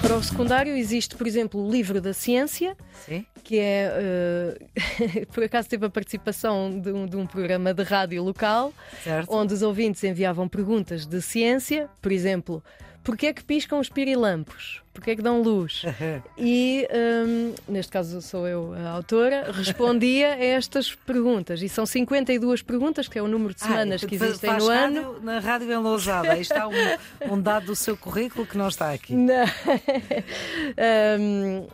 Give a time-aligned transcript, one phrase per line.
[0.00, 2.76] Para o secundário existe, por exemplo, o livro da ciência,
[3.06, 3.24] Sim.
[3.42, 8.22] que é, uh, por acaso teve a participação de um, de um, programa de rádio
[8.22, 8.72] local,
[9.02, 9.34] certo.
[9.34, 12.62] onde os ouvintes enviavam perguntas de ciência, por exemplo,
[13.04, 14.82] porquê é que piscam os pirilampos?
[14.92, 15.82] Porquê é que dão luz?
[16.36, 16.86] E,
[17.26, 21.62] um, neste caso sou eu a autora, respondia a estas perguntas.
[21.62, 24.70] E são 52 perguntas, que é o número de semanas ah, que existem faz no
[24.70, 25.20] rádio, ano.
[25.22, 26.32] Na Rádio em Lousada.
[26.32, 26.72] Aí está um,
[27.32, 29.14] um, dado do seu currículo que não está aqui.
[29.14, 29.44] Não.
[31.18, 31.66] um,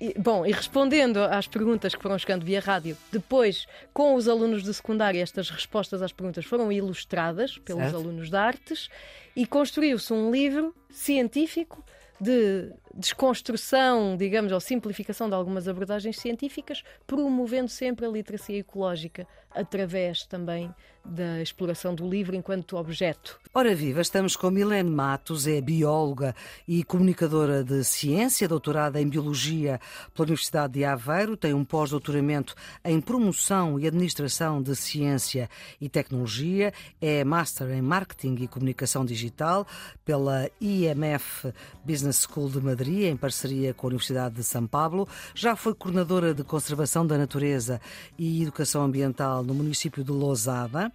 [0.00, 4.62] e, bom, e respondendo às perguntas que foram chegando via rádio, depois, com os alunos
[4.62, 7.96] de secundária, estas respostas às perguntas foram ilustradas pelos certo.
[7.96, 8.88] alunos de artes
[9.34, 11.84] e construiu-se um livro científico
[12.20, 20.24] de desconstrução, digamos, ou simplificação de algumas abordagens científicas, promovendo sempre a literacia ecológica através
[20.24, 20.74] também
[21.08, 23.38] da exploração do livro enquanto objeto.
[23.54, 26.34] Ora viva, estamos com Milene Matos, é bióloga
[26.68, 29.80] e comunicadora de ciência, doutorada em biologia
[30.14, 32.54] pela Universidade de Aveiro, tem um pós-doutoramento
[32.84, 35.48] em promoção e administração de ciência
[35.80, 39.66] e tecnologia, é master em marketing e comunicação digital
[40.04, 41.52] pela IMF
[41.84, 45.08] Business School de Madrid em parceria com a Universidade de São Paulo.
[45.34, 47.80] Já foi coordenadora de conservação da natureza
[48.18, 50.92] e educação ambiental no município de Lousada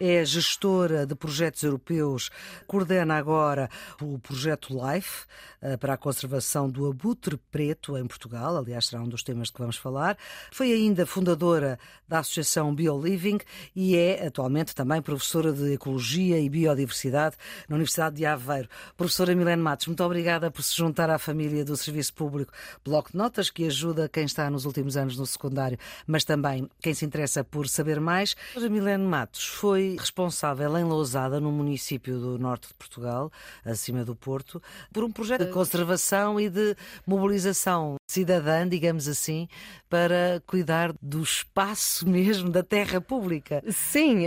[0.00, 2.30] é gestora de projetos europeus,
[2.66, 3.68] coordena agora
[4.00, 5.24] o projeto LIFE
[5.62, 9.58] eh, para a conservação do abutre preto em Portugal, aliás, será um dos temas que
[9.58, 10.16] vamos falar.
[10.50, 11.78] Foi ainda fundadora
[12.08, 13.38] da Associação BioLiving
[13.74, 17.36] e é atualmente também professora de Ecologia e Biodiversidade
[17.68, 18.68] na Universidade de Aveiro.
[18.96, 22.52] Professora Milene Matos, muito obrigada por se juntar à família do Serviço Público
[22.84, 26.94] Bloco de Notas, que ajuda quem está nos últimos anos no secundário, mas também quem
[26.94, 28.34] se interessa por saber mais.
[28.56, 33.30] A Milene Matos foi responsável em Lousada, no município do norte de Portugal,
[33.64, 39.48] acima do Porto, por um projeto de conservação e de mobilização cidadã, digamos assim,
[39.88, 43.62] para cuidar do espaço mesmo da terra pública.
[43.68, 44.24] Sim,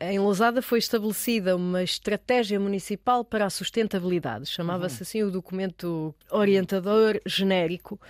[0.00, 4.46] em Lousada foi estabelecida uma estratégia municipal para a sustentabilidade.
[4.46, 8.00] Chamava-se assim o documento orientador genérico,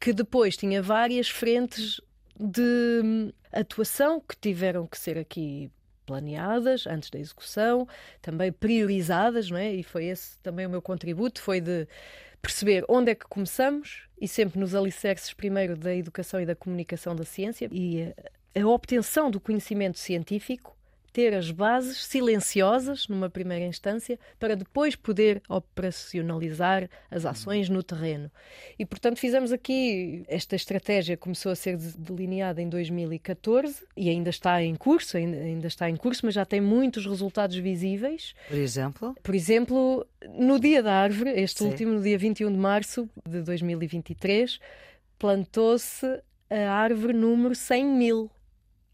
[0.00, 2.00] que depois tinha várias frentes
[2.38, 5.70] de atuação que tiveram que ser aqui
[6.06, 7.86] planeadas antes da execução,
[8.22, 9.74] também priorizadas, não é?
[9.74, 11.86] E foi esse também o meu contributo, foi de
[12.40, 17.14] perceber onde é que começamos e sempre nos alicerces primeiro da educação e da comunicação
[17.14, 18.14] da ciência e
[18.54, 20.76] a, obtenção do conhecimento científico
[21.16, 28.30] ter as bases silenciosas numa primeira instância para depois poder operacionalizar as ações no terreno.
[28.78, 34.62] E portanto fizemos aqui esta estratégia começou a ser delineada em 2014 e ainda está
[34.62, 38.34] em curso, ainda, ainda está em curso, mas já tem muitos resultados visíveis.
[38.46, 39.16] Por exemplo?
[39.22, 40.06] Por exemplo,
[40.38, 41.68] no Dia da Árvore, este Sim.
[41.68, 44.60] último, no dia 21 de março de 2023,
[45.18, 48.30] plantou-se a árvore número 100 mil.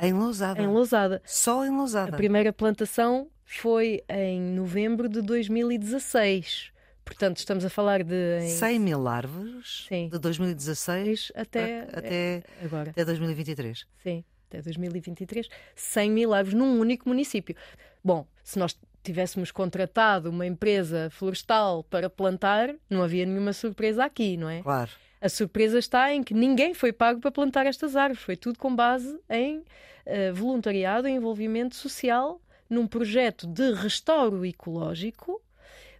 [0.02, 0.60] Em Lousada.
[0.60, 1.22] Em Lousada.
[1.24, 2.12] Só em Lousada.
[2.12, 6.72] A primeira plantação foi em novembro de 2016.
[7.04, 8.40] Portanto, estamos a falar de.
[8.40, 8.48] Em...
[8.48, 10.08] 100 mil árvores Sim.
[10.08, 12.90] de 2016 até, até, agora.
[12.90, 13.86] até 2023.
[14.02, 15.48] Sim, até 2023.
[15.76, 17.54] 100 mil árvores num único município.
[18.02, 24.36] Bom, se nós tivéssemos contratado uma empresa florestal para plantar, não havia nenhuma surpresa aqui,
[24.36, 24.62] não é?
[24.62, 24.90] Claro.
[25.20, 28.22] A surpresa está em que ninguém foi pago para plantar estas árvores.
[28.24, 29.62] Foi tudo com base em
[30.06, 35.40] uh, voluntariado e envolvimento social num projeto de restauro ecológico,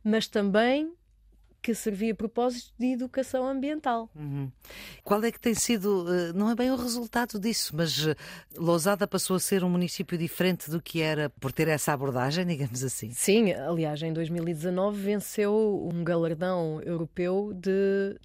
[0.02, 0.92] mas também
[1.62, 4.10] que servia a propósito de educação ambiental.
[4.16, 4.50] Uhum.
[5.04, 6.04] Qual é que tem sido,
[6.34, 8.04] não é bem o resultado disso, mas
[8.56, 12.82] Lousada passou a ser um município diferente do que era por ter essa abordagem, digamos
[12.82, 13.12] assim?
[13.12, 18.18] Sim, aliás, em 2019 venceu um galardão europeu de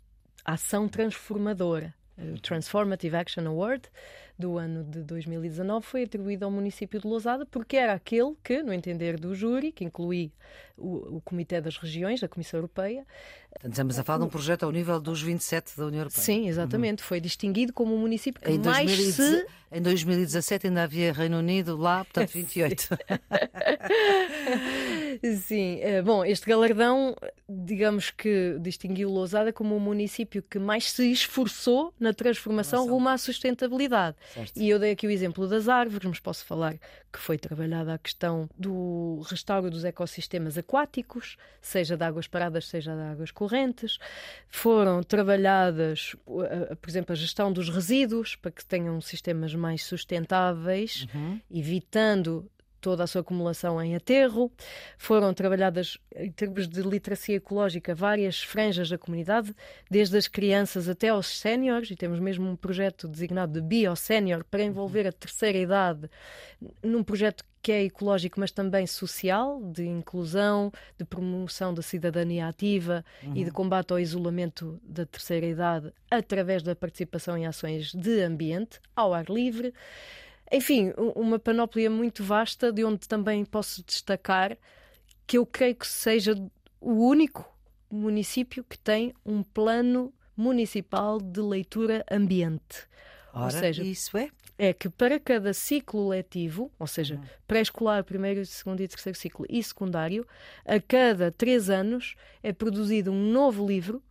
[0.44, 1.94] ação transformadora.
[2.42, 3.88] Transformative Action Award
[4.38, 8.72] do ano de 2019 foi atribuído ao município de Lousada porque era aquele que, no
[8.72, 10.32] entender do júri, que inclui
[10.78, 13.06] o, o Comitê das Regiões, da Comissão Europeia.
[13.64, 16.24] Estamos a falar de um projeto ao nível dos 27 da União Europeia.
[16.24, 17.02] Sim, exatamente.
[17.02, 17.08] Uhum.
[17.08, 19.58] Foi distinguido como o município que em mais 2010, se...
[19.70, 22.88] Em 2017 ainda havia Reino Unido lá, portanto 28.
[25.44, 27.14] Sim, eh, bom, este galardão,
[27.50, 32.92] digamos que distinguiu Lousada como o município que mais se esforçou na transformação Nossa.
[32.92, 34.16] rumo à sustentabilidade.
[34.34, 34.58] Certo.
[34.58, 36.78] E eu dei aqui o exemplo das árvores, mas posso falar
[37.12, 42.94] que foi trabalhada a questão do restauro dos ecossistemas aquáticos, seja de águas paradas, seja
[42.94, 43.98] de águas correntes.
[44.48, 51.40] Foram trabalhadas, por exemplo, a gestão dos resíduos, para que tenham sistemas mais sustentáveis, uhum.
[51.50, 52.50] evitando
[52.88, 54.50] toda a sua acumulação em aterro.
[54.98, 59.54] Foram trabalhadas, em termos de literacia ecológica, várias franjas da comunidade,
[59.92, 64.64] desde as crianças até aos séniores, e temos mesmo um projeto designado de Bio-Sénior para
[64.64, 66.10] envolver a terceira idade
[66.82, 73.04] num projeto que é ecológico, mas também social, de inclusão, de promoção da cidadania ativa
[73.22, 73.36] uhum.
[73.36, 78.80] e de combate ao isolamento da terceira idade através da participação em ações de ambiente,
[78.96, 79.74] ao ar livre.
[80.52, 84.58] Enfim, uma panóplia muito vasta de onde também posso destacar
[85.26, 86.34] que eu creio que seja
[86.80, 87.46] o único
[87.92, 92.88] município que tem um plano municipal de leitura ambiente.
[93.34, 94.30] Ora, ou seja, isso é?
[94.58, 97.24] É que para cada ciclo letivo, ou seja, hum.
[97.48, 100.26] pré-escolar, primeiro, segundo e terceiro ciclo e secundário,
[100.66, 104.02] a cada três anos é produzido um novo livro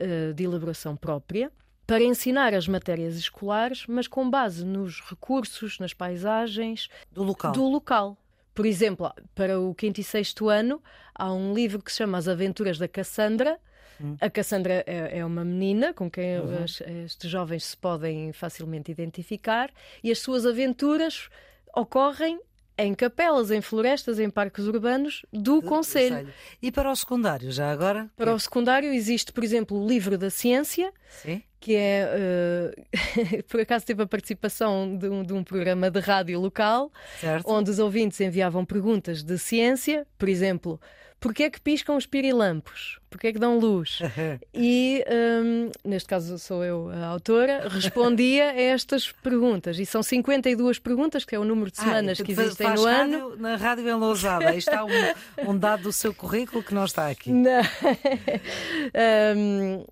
[0.00, 1.50] uh, de elaboração própria
[1.90, 7.50] para ensinar as matérias escolares, mas com base nos recursos, nas paisagens do local.
[7.50, 8.16] Do local.
[8.54, 10.80] Por exemplo, para o quinto e sexto ano,
[11.12, 13.58] há um livro que se chama As Aventuras da Cassandra.
[14.00, 14.16] Hum.
[14.20, 16.64] A Cassandra é, é, uma menina com quem uhum.
[16.64, 19.68] estes jovens se podem facilmente identificar
[20.00, 21.28] e as suas aventuras
[21.74, 22.38] ocorrem
[22.78, 26.32] em capelas, em florestas, em parques urbanos do, do Conselho.
[26.62, 28.08] E para o secundário, já agora?
[28.16, 31.42] Para o secundário existe, por exemplo, o Livro da Ciência, Sim.
[31.60, 36.40] Que é, uh, por acaso teve a participação de um, de um programa de rádio
[36.40, 36.90] local,
[37.20, 37.44] certo.
[37.48, 40.80] onde os ouvintes enviavam perguntas de ciência, por exemplo,
[41.20, 42.98] Porquê é que piscam os pirilampos?
[43.10, 43.98] Porquê é que dão luz?
[44.54, 45.04] e,
[45.44, 49.78] um, neste caso sou eu a autora, respondia a estas perguntas.
[49.78, 52.84] E são 52 perguntas, que é o número de ah, semanas ah, que existem no
[52.84, 53.36] rádio, ano.
[53.36, 57.30] Na Rádio em Lousada, está um, um, dado do seu currículo que não está aqui.
[57.30, 57.60] Não.
[59.36, 59.84] um,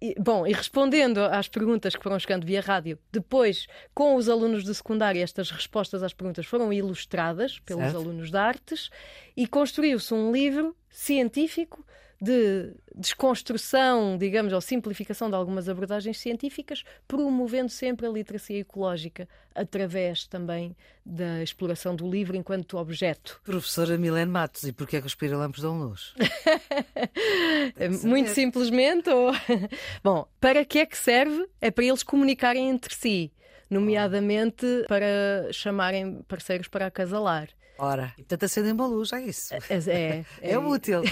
[0.00, 4.64] e, bom, e respondendo às perguntas que foram chegando via rádio, depois, com os alunos
[4.64, 7.96] de secundária, estas respostas às perguntas foram ilustradas pelos certo.
[7.98, 8.90] alunos de artes
[9.36, 11.84] e construiu-se um livro científico
[12.20, 20.26] de desconstrução, digamos, ou simplificação de algumas abordagens científicas, promovendo sempre a literacia ecológica através
[20.26, 20.74] também
[21.04, 23.40] da exploração do livro enquanto objeto.
[23.44, 26.14] Professora Milene Matos, e porquê é que os pirilampos dão luz?
[28.02, 29.32] Muito simplesmente, ou...
[30.02, 31.46] Bom, para que é que serve?
[31.60, 33.32] É para eles comunicarem entre si,
[33.68, 37.48] nomeadamente para chamarem parceiros para acasalar.
[37.78, 39.54] Ora, portanto acendem uma luz, é isso.
[39.54, 41.02] É, é, é, é útil.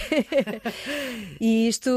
[1.40, 1.90] e isto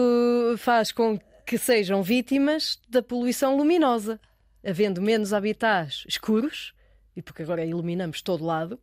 [0.58, 4.20] faz com que sejam vítimas da poluição luminosa,
[4.66, 6.74] havendo menos habitats escuros,
[7.16, 8.80] e porque agora iluminamos todo lado,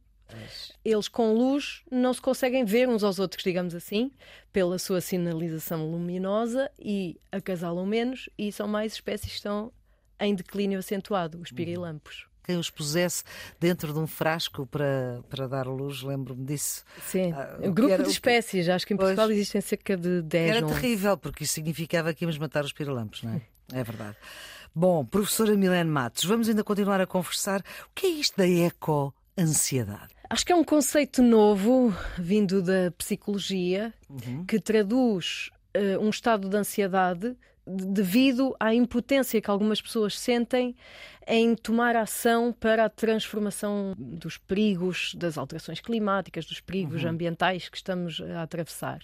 [0.85, 4.11] eles com luz não se conseguem ver uns aos outros, digamos assim,
[4.53, 9.71] pela sua sinalização luminosa e acasalam menos e são mais espécies que estão
[10.19, 13.25] em declínio acentuado, os pirilampos quem os pusesse
[13.59, 16.85] dentro de um frasco para, para dar luz, lembro-me disso.
[17.07, 20.23] Sim, ah, um grupo era, de espécies, acho que em Portugal pois, existem cerca de
[20.23, 20.57] 10.
[20.57, 23.43] Era terrível, porque isso significava que íamos matar os pirilampos, não é?
[23.73, 24.17] É verdade.
[24.75, 27.61] Bom, professora Milene Matos, vamos ainda continuar a conversar.
[27.61, 30.15] O que é isto da eco-ansiedade?
[30.29, 34.45] Acho que é um conceito novo, vindo da psicologia, uhum.
[34.45, 40.75] que traduz uh, um estado de ansiedade devido à impotência que algumas pessoas sentem
[41.27, 47.11] em tomar ação para a transformação dos perigos das alterações climáticas, dos perigos uhum.
[47.11, 49.01] ambientais que estamos a atravessar.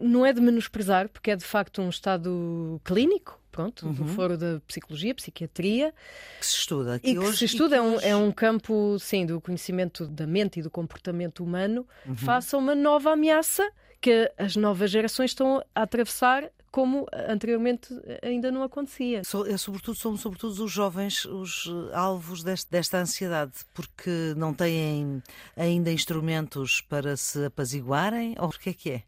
[0.00, 3.92] Não é de menosprezar, porque é de facto um estado clínico, pronto, uhum.
[3.92, 5.92] do foro da psicologia, psiquiatria.
[6.40, 7.32] Que se estuda aqui e hoje.
[7.32, 10.70] Que se estuda, é, um, é um campo, sim, do conhecimento da mente e do
[10.70, 12.16] comportamento humano, uhum.
[12.16, 18.50] face a uma nova ameaça que as novas gerações estão a atravessar como anteriormente ainda
[18.50, 19.20] não acontecia.
[19.20, 25.22] É, sobretudo, são sobretudo os jovens os eh, alvos deste, desta ansiedade, porque não têm
[25.54, 29.02] ainda instrumentos para se apaziguarem, ou porque é que é?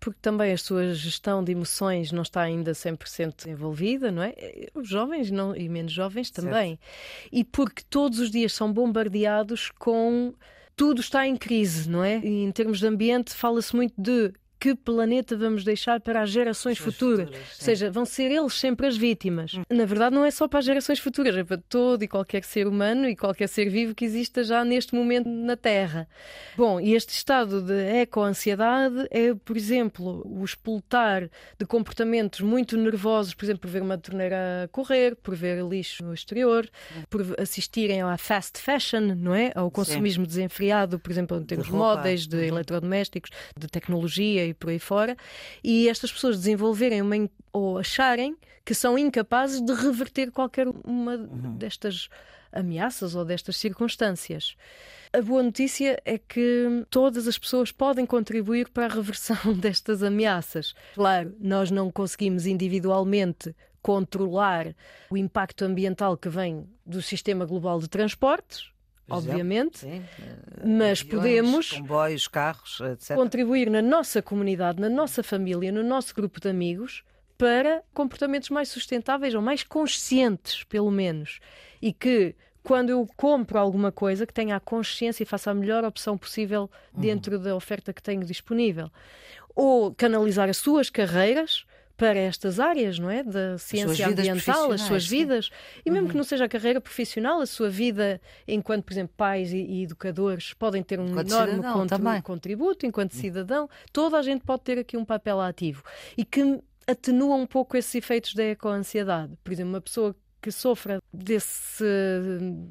[0.00, 4.34] Porque também a sua gestão de emoções não está ainda 100% envolvida, não é?
[4.74, 6.78] Os jovens não, e menos jovens também.
[6.78, 7.28] Certo.
[7.30, 10.32] E porque todos os dias são bombardeados com
[10.74, 12.18] tudo está em crise, não é?
[12.20, 16.78] E em termos de ambiente, fala-se muito de que planeta vamos deixar para as gerações
[16.78, 17.26] futuras.
[17.26, 19.54] futuras Ou seja, vão ser eles sempre as vítimas.
[19.54, 19.64] Hum.
[19.68, 22.68] Na verdade, não é só para as gerações futuras, é para todo e qualquer ser
[22.68, 26.08] humano e qualquer ser vivo que exista já neste momento na Terra.
[26.56, 31.28] Bom, e este estado de eco-ansiedade é, por exemplo, o explotar
[31.58, 36.14] de comportamentos muito nervosos, por exemplo, por ver uma torneira correr, por ver lixo no
[36.14, 37.02] exterior, hum.
[37.10, 39.50] por assistirem à fast fashion, não é?
[39.56, 40.28] Ao consumismo Sim.
[40.28, 42.42] desenfreado, por exemplo, em termos de móveis, de uhum.
[42.44, 45.16] eletrodomésticos, de tecnologia e por aí fora,
[45.62, 51.56] e estas pessoas desenvolverem uma, ou acharem que são incapazes de reverter qualquer uma uhum.
[51.56, 52.08] destas
[52.52, 54.56] ameaças ou destas circunstâncias.
[55.12, 60.74] A boa notícia é que todas as pessoas podem contribuir para a reversão destas ameaças.
[60.94, 64.74] Claro, nós não conseguimos individualmente controlar
[65.10, 68.70] o impacto ambiental que vem do sistema global de transportes,
[69.08, 70.02] obviamente, sim.
[70.64, 73.16] mas Aviões, podemos comboios, carros, etc.
[73.16, 77.04] contribuir na nossa comunidade, na nossa família, no nosso grupo de amigos
[77.36, 81.40] para comportamentos mais sustentáveis ou mais conscientes, pelo menos,
[81.80, 85.84] e que quando eu compro alguma coisa que tenha a consciência e faça a melhor
[85.84, 87.42] opção possível dentro uhum.
[87.42, 88.88] da oferta que tenho disponível.
[89.54, 91.66] Ou canalizar as suas carreiras
[92.02, 93.22] para estas áreas, não é?
[93.22, 95.50] Da ciência as ambiental, as suas vidas.
[95.86, 96.10] E mesmo uhum.
[96.10, 99.84] que não seja a carreira profissional, a sua vida enquanto, por exemplo, pais e, e
[99.84, 103.70] educadores podem ter um enquanto enorme contributo, contributo enquanto cidadão.
[103.92, 105.84] Toda a gente pode ter aqui um papel ativo.
[106.18, 109.38] E que atenua um pouco esses efeitos da ecoansiedade.
[109.44, 111.84] Por exemplo, uma pessoa que sofra desse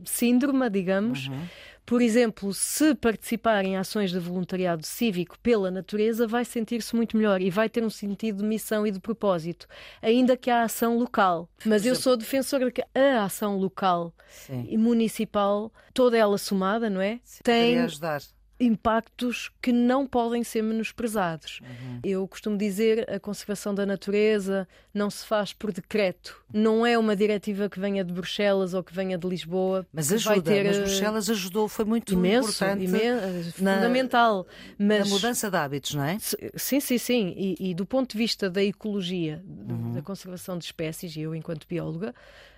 [0.03, 1.47] síndrome, digamos, uhum
[1.85, 7.41] por exemplo, se participar em ações de voluntariado cívico pela natureza, vai sentir-se muito melhor
[7.41, 9.67] e vai ter um sentido de missão e de propósito,
[10.01, 11.50] ainda que a ação local.
[11.65, 14.65] Mas eu sou defensora de que a ação local Sim.
[14.69, 17.19] e municipal, toda ela somada, não é?
[17.23, 18.21] Sim, tem ajudar
[18.61, 21.59] impactos que não podem ser menosprezados.
[21.61, 21.99] Uhum.
[22.03, 26.43] Eu costumo dizer a conservação da natureza não se faz por decreto.
[26.53, 29.85] Não é uma diretiva que venha de Bruxelas ou que venha de Lisboa.
[29.91, 30.65] Mas ajuda, ter...
[30.65, 32.85] mas eh, Bruxelas ajudou, foi muito imenso, importante.
[32.85, 34.45] Imenso, na, fundamental.
[34.77, 35.09] Mas...
[35.09, 36.17] Na mudança de hábitos, não é?
[36.55, 37.33] Sim, sim, sim.
[37.35, 39.93] E, e do ponto de vista da ecologia, uhum.
[39.93, 42.13] da conservação de espécies, e eu enquanto bióloga,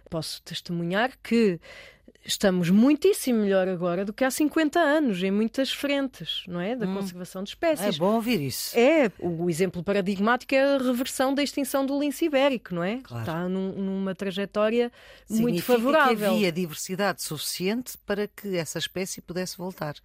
[0.10, 1.60] posso testemunhar que
[2.26, 6.76] estamos muitíssimo melhor agora do que há 50 anos, em muitas frentes, não é?
[6.76, 6.96] Da hum.
[6.96, 7.96] conservação de espécies.
[7.96, 8.78] É bom ouvir isso.
[8.78, 13.00] É, o exemplo paradigmático é a reversão da extinção do lince ibérico, não é?
[13.04, 13.24] Claro.
[13.24, 14.92] Está num, numa trajetória
[15.26, 16.18] Significa muito favorável.
[16.18, 19.96] que havia diversidade suficiente para que essa espécie pudesse voltar.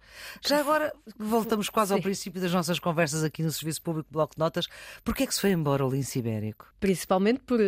[0.45, 1.95] Já agora, voltamos quase Sim.
[1.95, 4.67] ao princípio das nossas conversas aqui no Serviço Público Bloco de Notas,
[5.03, 6.67] porquê é que se foi embora o lince ibérico?
[6.79, 7.59] Principalmente por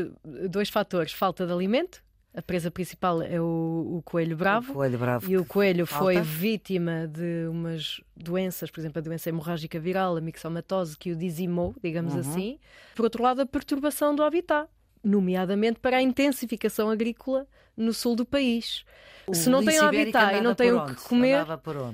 [0.50, 2.02] dois fatores, falta de alimento,
[2.34, 4.72] a presa principal é o, o coelho bravo.
[4.72, 5.30] O coelho bravo.
[5.30, 10.22] E o coelho foi vítima de umas doenças, por exemplo, a doença hemorrágica viral, a
[10.22, 12.20] mixomatose, que o dizimou, digamos uhum.
[12.20, 12.60] assim.
[12.96, 14.70] Por outro lado, a perturbação do habitat,
[15.04, 17.46] nomeadamente para a intensificação agrícola
[17.82, 18.86] no sul do país.
[19.28, 21.46] O se não têm o habitat e não têm o que comer,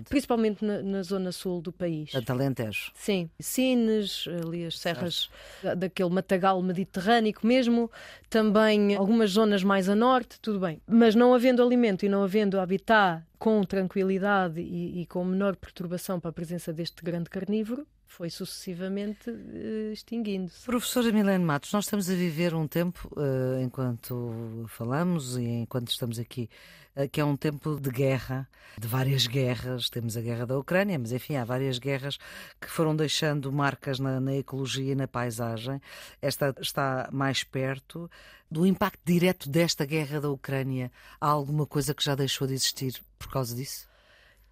[0.10, 2.16] principalmente na, na, zona sul do país.
[2.16, 2.92] A Talentejo.
[2.96, 5.30] Sim, Sines, ali as serras
[5.78, 7.92] daquele matagal mediterrâneo mesmo,
[8.30, 10.82] também algumas zonas mais a norte, tudo bem.
[10.88, 16.20] Mas não havendo alimento e não havendo habitat com tranquilidade e, e com menor perturbação
[16.20, 20.66] para a presença deste grande carnívoro, foi sucessivamente uh, extinguindo-se.
[20.66, 26.18] Professora Milene Matos, nós estamos a viver um tempo, uh, enquanto falamos e enquanto estamos
[26.18, 26.50] aqui,
[26.96, 28.50] uh, que é um tempo de guerra,
[28.80, 29.90] de várias guerras.
[29.90, 32.18] Temos a guerra da Ucrânia, mas enfim, há várias guerras
[32.60, 35.82] que foram deixando marcas na, na ecologia e na paisagem.
[36.22, 38.10] Esta está mais perto.
[38.50, 43.02] Do impacto direto desta guerra da Ucrânia, há alguma coisa que já deixou de existir
[43.20, 43.87] por causa disso?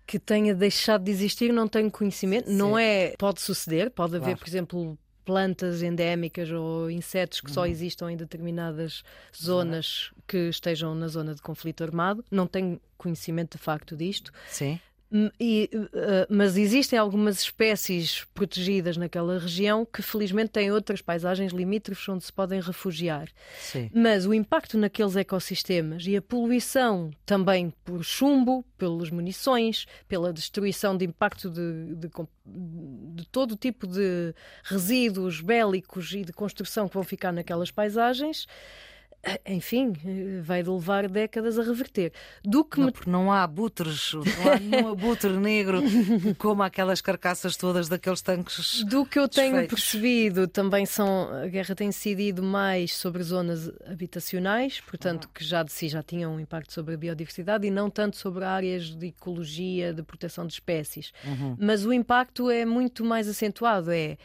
[0.05, 2.49] Que tenha deixado de existir, não tenho conhecimento.
[2.49, 2.55] Sim.
[2.55, 3.13] Não é.
[3.17, 4.23] Pode suceder, pode claro.
[4.23, 7.53] haver, por exemplo, plantas endémicas ou insetos que uhum.
[7.53, 9.03] só existam em determinadas
[9.35, 12.23] zonas que estejam na zona de conflito armado.
[12.29, 14.31] Não tenho conhecimento de facto disto.
[14.47, 14.79] Sim.
[15.39, 15.87] E, uh,
[16.29, 22.33] mas existem algumas espécies protegidas naquela região que felizmente têm outras paisagens limítrofes onde se
[22.33, 23.29] podem refugiar.
[23.59, 23.89] Sim.
[23.93, 30.97] Mas o impacto naqueles ecossistemas e a poluição também por chumbo, pelas munições, pela destruição
[30.97, 32.09] de impacto de, de,
[33.15, 38.47] de todo tipo de resíduos bélicos e de construção que vão ficar naquelas paisagens
[39.45, 39.93] enfim,
[40.43, 42.11] vai levar décadas a reverter.
[42.43, 42.91] Do que não, me...
[42.91, 45.81] porque não há abutres, não há nenhum abutre negro
[46.37, 48.83] como aquelas carcaças todas daqueles tanques.
[48.83, 54.79] Do que eu tenho percebido, também são a guerra tem incidido mais sobre zonas habitacionais,
[54.81, 55.31] portanto, uhum.
[55.33, 58.45] que já de si já tinham um impacto sobre a biodiversidade e não tanto sobre
[58.45, 61.11] áreas de ecologia, de proteção de espécies.
[61.23, 61.57] Uhum.
[61.59, 64.17] Mas o impacto é muito mais acentuado, é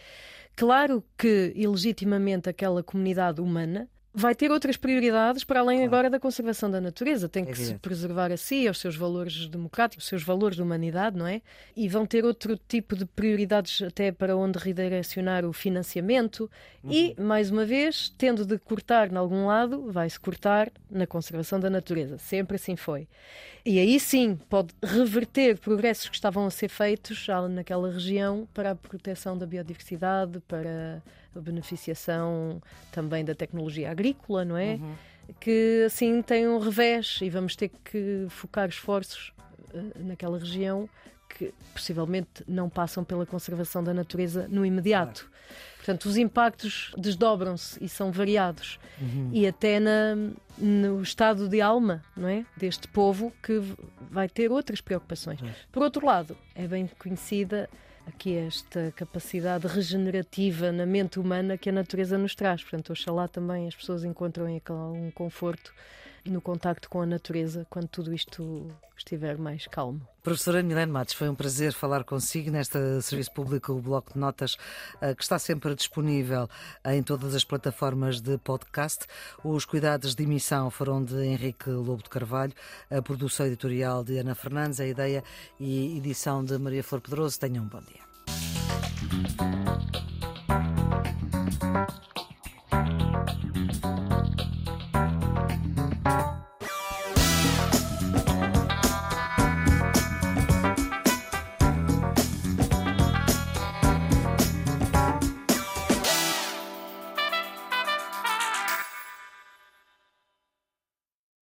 [0.56, 5.94] Claro que, ilegitimamente, aquela comunidade humana vai ter outras prioridades para além claro.
[5.94, 7.28] agora da conservação da natureza.
[7.28, 10.62] Tem que é se preservar a si, aos seus valores democráticos, os seus valores de
[10.62, 11.40] humanidade, não é?
[11.76, 16.50] E vão ter outro tipo de prioridades até para onde redirecionar o financiamento.
[16.82, 16.92] Uhum.
[16.92, 21.70] E, mais uma vez, tendo de cortar em algum lado, vai-se cortar na conservação da
[21.70, 22.18] natureza.
[22.18, 23.06] Sempre assim foi.
[23.64, 28.72] E aí sim pode reverter progressos que estavam a ser feitos já naquela região para
[28.72, 31.02] a proteção da biodiversidade, para
[31.34, 34.74] beneficiação também da tecnologia agrícola, não é?
[34.74, 34.94] Uhum.
[35.38, 39.32] Que assim tem um revés e vamos ter que focar esforços
[39.72, 40.88] uh, naquela região
[41.28, 45.22] que possivelmente não passam pela conservação da natureza no imediato.
[45.22, 45.40] Claro.
[45.76, 48.78] Portanto, os impactos desdobram-se e são variados.
[49.00, 49.30] Uhum.
[49.32, 50.14] E até na,
[50.58, 52.44] no estado de alma não é?
[52.56, 53.62] deste povo que
[54.10, 55.40] vai ter outras preocupações.
[55.72, 57.68] Por outro lado, é bem conhecida
[58.10, 62.62] aqui esta capacidade regenerativa na mente humana que a natureza nos traz.
[62.62, 64.46] Portanto, oxalá também as pessoas encontram
[64.92, 65.72] um conforto
[66.24, 70.00] no contacto com a natureza quando tudo isto estiver mais calmo.
[70.22, 74.56] Professora Milene Matos, foi um prazer falar consigo nesta Serviço Público, o Bloco de Notas,
[75.00, 76.48] eh, que está sempre disponível
[76.84, 79.06] em todas as plataformas de podcast.
[79.42, 82.52] Os cuidados de emissão foram de Henrique Lobo de Carvalho,
[82.90, 85.24] a produção editorial de Ana Fernandes, a ideia
[85.58, 87.40] e edição de Maria Flor Pedroso.
[87.40, 88.10] Tenham um bom dia.